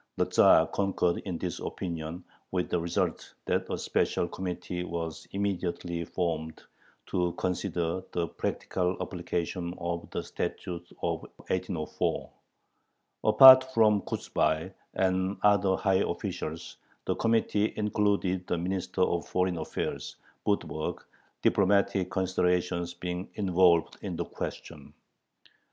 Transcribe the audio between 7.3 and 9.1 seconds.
consider the practical